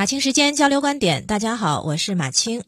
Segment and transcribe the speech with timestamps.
[0.00, 2.64] 马青时间交流观点，大家好，我是马青。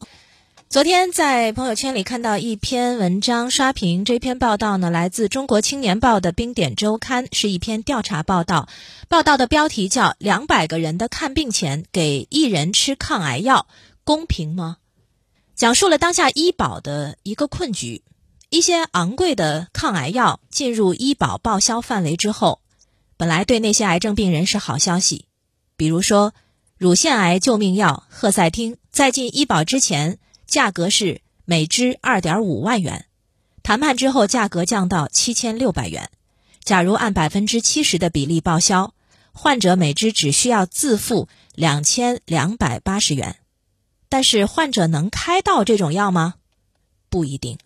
[0.69, 8.69] 昨天在朋友圈里看到一篇文章刷屏，这篇报道呢来自《中国青年报》的冰点周刊，是一篇调查报道。
[9.09, 13.67] 报道的标题叫《两百个人的看病钱给一人吃抗癌药，
[14.05, 14.77] 公平吗？》
[15.55, 18.03] 讲述了当下医保的一个困局。
[18.51, 22.61] 一些昂贵的抗癌药进入医保报销范围之后，
[23.17, 25.25] 本来对那些癌症病人是好消息，
[25.79, 26.35] 比如说
[26.83, 30.19] 乳腺癌救命药赫赛汀，在进医保之前。
[30.49, 33.07] 价格是每支二点五万元，
[33.63, 36.11] 谈判之后价格降到七千六百元。
[36.65, 38.95] 假如按百分之七十的比例报销，
[39.31, 43.37] 患者每支只需要自付两千两百八十元。
[44.09, 46.35] 但是患者能开到这种药吗？
[47.09, 47.59] 不一定。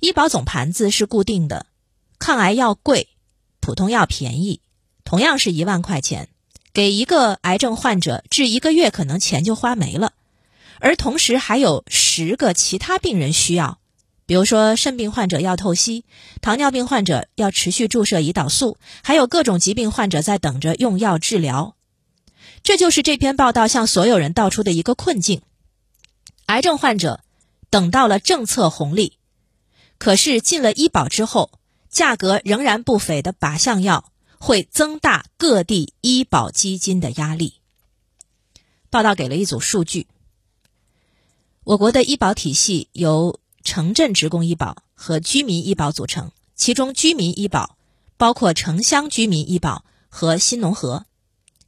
[0.00, 1.64] 医保总盘子是固定的，
[2.18, 3.08] 抗癌药贵，
[3.60, 4.60] 普通药便宜，
[5.02, 6.28] 同样是一万块钱，
[6.76, 10.12] 给一个癌症患者治一个月，可能钱就花没了。
[10.78, 13.78] 而同时还有十个其他病人需要，
[14.26, 16.04] 比如说肾病患者要透析，
[16.42, 21.76] 糖尿病患者要持续注射胰岛素，还有各种疾病患者在等着用药治疗。
[22.62, 25.40] 这就是这篇报道向所有人道出的一个困境：
[26.44, 27.20] 癌症患者
[27.70, 29.16] 等到了政策红利，
[29.96, 31.52] 可是进了医保之后，
[31.88, 37.54] 价格仍然不菲的靶向药会增大各地医保基金的压力。
[38.90, 40.06] 报道给了一组数据。
[41.64, 47.76] 我国的医保体系由城镇职工医保和居民医保组成，其中居民医保
[48.16, 51.06] 包括城乡居民医保和新农合。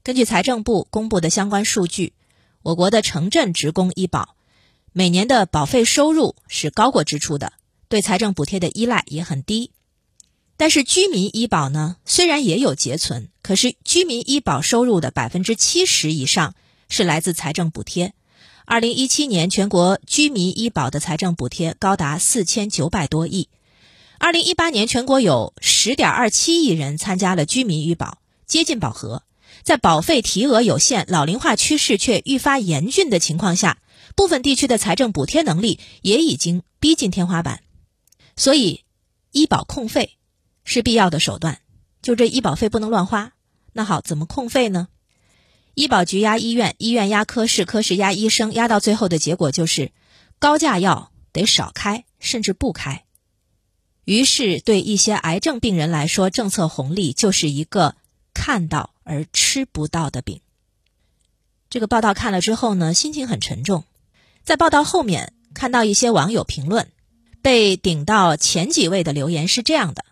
[0.04, 2.12] 根据财政部公布的相关数据，
[2.62, 4.36] 我国的城镇职工医保
[4.92, 7.52] 每年的保费收入是高过支出的，
[7.88, 9.72] 对财政补贴的依赖也很低。
[10.58, 16.54] 但是居民医保呢，虽然也有结存，可是居民医保收入的百分之七十以上
[16.90, 18.12] 是来自财政补贴。
[18.66, 23.48] 二零一七年，全国居民医保的财政补贴高达四千九百多亿。
[24.18, 29.22] 二零一八年，全国有十点二七亿人参加了居民医保，接近饱和。
[29.62, 33.78] 在保费提额有限、老龄化趋势却愈发严峻的情况下，
[34.16, 37.60] 部分地区的财政补贴能力也已经逼近天花板。
[38.36, 38.84] 所以，
[39.30, 40.17] 医保控费
[40.68, 41.60] 是必要的手段。
[42.02, 43.32] 就这医保费不能乱花。
[43.72, 44.88] 那好，怎么控费呢？
[45.74, 49.92] 医保局压医院，医院压科室，科室压医生，压到最后的结果就是，
[50.38, 53.04] 高价药得少开，甚至不开。
[54.04, 57.94] 于是，对一些癌症病人来说，政策红利就是一个
[58.34, 60.40] 看到而吃不到的饼。
[61.70, 63.84] 这个报道看了之后呢，心情很沉重。
[64.42, 66.90] 在报道后面看到一些网友评论，
[67.42, 70.04] 被顶到前几位的留言是这样的：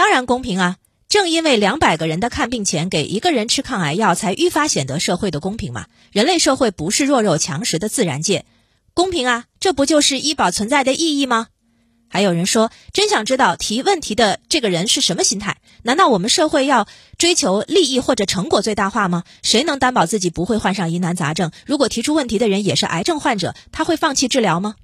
[0.00, 0.78] 当然公平啊。
[1.10, 5.88] 正因为两百个人的看病钱给一个人吃抗癌药，才愈发显得社会的公平嘛。
[6.10, 8.46] 人类社会不是弱肉强食的自然界，
[8.94, 11.48] 公平啊，这不就是医保存在的意义吗？
[12.08, 15.58] 还有人说，真想知道提问题的这个人是什么心态？
[15.82, 19.24] 难道我们社会要追求利益或者成果最大化吗？
[19.42, 21.50] 谁能担保自己不会患上疑难杂症？
[21.66, 24.76] 如果提出问题的人也是癌症患者，他会放弃治疗吗？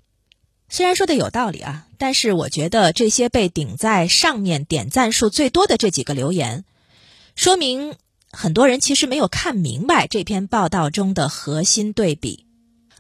[0.69, 6.65] 虽然说的有道理啊，但是我觉得这些被顶在上面点赞数最多的这几个留言，
[7.37, 7.95] 说明
[8.33, 12.47] 很多人其实没有看明白这篇报道中的核心对比。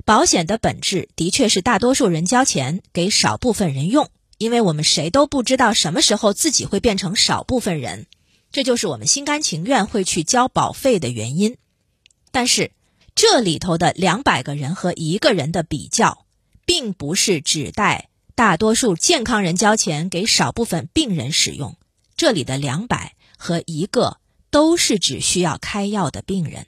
[0.04, 8.06] 保险的本质的确是大多数人交钱给少部分人用，因为我们谁都不知道什么时候自己会变成少部分人，
[8.52, 11.56] 这就是我们心甘情愿会去交保费的原因。
[12.30, 12.70] 但是
[13.16, 16.25] 这里头的两百个人和一个人的比较。
[16.66, 21.76] 并不是指代大多数健康人交钱给少部分病人使用，
[22.16, 24.18] 这里的两百和一个
[24.50, 26.66] 都是指需要开药的病人，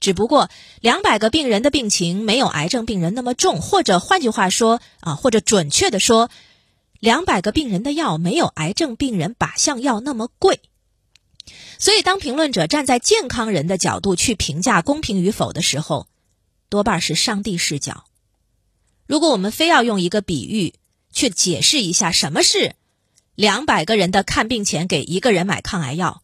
[0.00, 6.30] 只不过两百个病人的病情没有癌症病人那么重，或者换句话说啊，或者准确的说，
[6.98, 10.60] 两百个病人的药没有癌症病人靶向药那么贵。
[11.78, 16.06] 所以，当评论者站在健康人的角度去评价公平与否的时候，
[16.68, 18.04] 多半是上帝视角。
[19.10, 20.74] 如果我们非要用一个比喻
[21.10, 22.76] 去解释一下什么是
[23.34, 26.22] 两百个人的看病钱给一个人买抗癌药，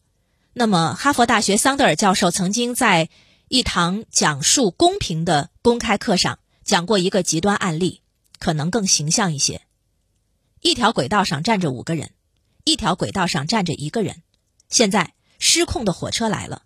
[0.53, 3.09] 那么哈佛大学桑德尔教授曾经在
[3.49, 8.03] 一堂讲述公平的公开课上讲过一个极端案例，
[8.39, 9.63] 可能更形象一些。
[10.61, 12.11] 一条轨道上站着五个人，
[12.63, 14.23] 一条轨道上站着一个人。
[14.69, 16.61] 现在失控的火车来了，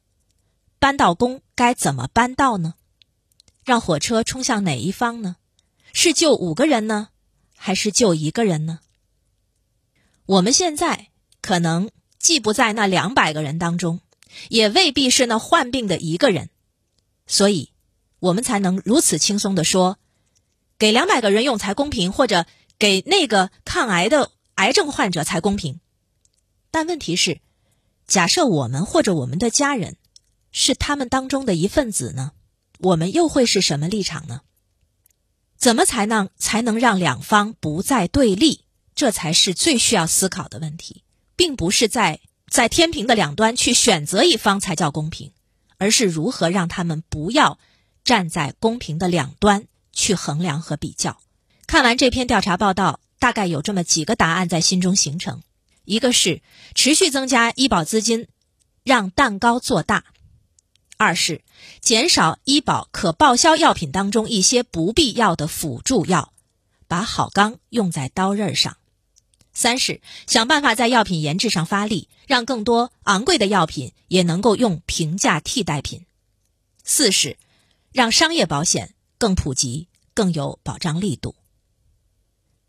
[0.78, 2.76] 扳道工该怎么扳道呢？
[3.66, 5.38] 让火车冲向哪一方呢？
[5.94, 7.10] 是救五个人呢，
[7.56, 8.80] 还是救一个人呢？
[10.26, 11.10] 我们现在
[11.42, 14.00] 可能既不在那两百个人当中，
[14.50, 16.50] 也未必是那患病的一个人，
[17.28, 17.72] 所以
[18.20, 19.98] 我们才能如此轻松的说，
[20.78, 22.46] 给两百个人用才公平，或者
[22.80, 25.80] 给那个抗癌的癌症患者才公平。
[26.70, 27.42] 但问题是，
[28.08, 29.98] 假设我们或者我们的家人
[30.52, 32.32] 是他们当中的一份子呢？
[32.80, 34.42] 我们又会是什么立场呢？
[35.62, 38.62] 怎么才能才能让两方不再对立？
[38.96, 41.04] 这才是最需要思考的问题，
[41.36, 42.20] 并不是在
[42.50, 45.32] 在天平的两端去选择一方才叫公平，
[45.78, 47.60] 而是如何让他们不要
[48.04, 51.20] 站在公平的两端去衡量和比较。
[51.68, 55.44] 看完这篇调查报道，大概有这么几个答案在心中形成：
[55.86, 56.42] 一个是
[56.74, 58.28] 持续增加医保资金，
[58.84, 60.02] 让蛋糕做大；
[61.02, 61.42] 二是
[61.80, 66.32] 减少医保可报销药品当中一些不必要的辅助药，
[66.88, 68.78] 把好钢用在刀刃上。
[69.52, 76.06] 三是想办法在药品研制上发力，让更多昂贵的药品也能够用平价替代品。
[76.84, 77.36] 四是
[77.92, 81.34] 让商业保险更普及，更有保障力度。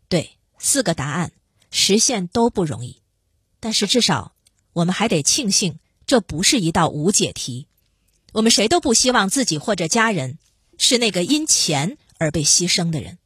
[0.09, 1.33] 对，四个答案
[1.69, 2.99] 实现都不容易，
[3.59, 4.33] 但是至少
[4.73, 5.77] 我们还得庆幸，
[6.07, 7.67] 这不是一道无解题。
[8.33, 10.37] 我们谁都不希望自己或者家人
[10.77, 13.17] 是那个因钱而被牺牲的人。